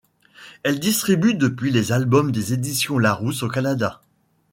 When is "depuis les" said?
1.35-1.91